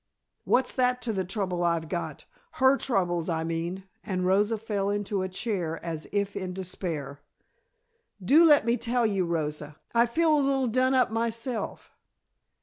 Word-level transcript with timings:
What's 0.45 0.71
that 0.73 0.99
to 1.03 1.13
the 1.13 1.23
trouble 1.23 1.61
I've 1.63 1.87
got? 1.87 2.25
Her 2.53 2.75
troubles, 2.75 3.29
I 3.29 3.43
mean," 3.43 3.83
and 4.03 4.25
Rosa 4.25 4.57
fell 4.57 4.89
into 4.89 5.21
a 5.21 5.29
chair 5.29 5.79
as 5.85 6.07
if 6.11 6.35
in 6.35 6.53
despair. 6.53 7.21
"Do 8.19 8.43
let 8.43 8.65
me 8.65 8.77
tell 8.77 9.05
you, 9.05 9.27
Rosa. 9.27 9.75
I 9.93 10.07
feel 10.07 10.33
a 10.35 10.41
little 10.41 10.65
done 10.65 10.95
up 10.95 11.11
myself." 11.11 11.91